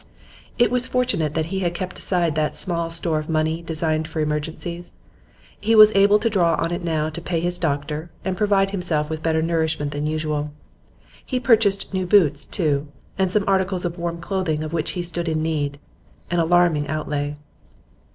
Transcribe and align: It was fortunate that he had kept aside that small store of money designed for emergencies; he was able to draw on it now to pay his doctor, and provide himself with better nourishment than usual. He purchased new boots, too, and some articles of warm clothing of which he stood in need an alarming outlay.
It 0.57 0.71
was 0.71 0.87
fortunate 0.87 1.35
that 1.35 1.45
he 1.53 1.59
had 1.59 1.75
kept 1.75 1.99
aside 1.99 2.33
that 2.33 2.57
small 2.57 2.89
store 2.89 3.19
of 3.19 3.29
money 3.29 3.61
designed 3.61 4.07
for 4.07 4.19
emergencies; 4.19 4.93
he 5.59 5.75
was 5.75 5.91
able 5.93 6.17
to 6.17 6.27
draw 6.27 6.55
on 6.55 6.71
it 6.71 6.83
now 6.83 7.11
to 7.11 7.21
pay 7.21 7.39
his 7.39 7.59
doctor, 7.59 8.09
and 8.25 8.35
provide 8.35 8.71
himself 8.71 9.11
with 9.11 9.21
better 9.21 9.43
nourishment 9.43 9.91
than 9.91 10.07
usual. 10.07 10.51
He 11.23 11.39
purchased 11.39 11.93
new 11.93 12.07
boots, 12.07 12.45
too, 12.45 12.87
and 13.19 13.29
some 13.29 13.43
articles 13.45 13.85
of 13.85 13.99
warm 13.99 14.17
clothing 14.19 14.63
of 14.63 14.73
which 14.73 14.93
he 14.93 15.03
stood 15.03 15.29
in 15.29 15.43
need 15.43 15.77
an 16.31 16.39
alarming 16.39 16.87
outlay. 16.87 17.35